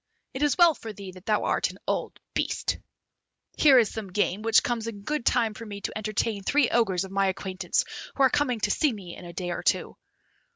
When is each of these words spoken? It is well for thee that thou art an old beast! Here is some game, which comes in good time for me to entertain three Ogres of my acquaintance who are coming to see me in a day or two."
It 0.33 0.41
is 0.41 0.57
well 0.57 0.73
for 0.73 0.91
thee 0.91 1.11
that 1.11 1.27
thou 1.27 1.43
art 1.43 1.69
an 1.69 1.77
old 1.87 2.19
beast! 2.33 2.79
Here 3.55 3.77
is 3.77 3.93
some 3.93 4.11
game, 4.11 4.41
which 4.41 4.63
comes 4.63 4.87
in 4.87 5.03
good 5.03 5.23
time 5.23 5.53
for 5.53 5.63
me 5.63 5.79
to 5.81 5.95
entertain 5.95 6.41
three 6.41 6.71
Ogres 6.71 7.03
of 7.03 7.11
my 7.11 7.27
acquaintance 7.27 7.85
who 8.15 8.23
are 8.23 8.29
coming 8.31 8.59
to 8.61 8.71
see 8.71 8.91
me 8.91 9.15
in 9.15 9.25
a 9.25 9.33
day 9.33 9.51
or 9.51 9.61
two." 9.61 9.95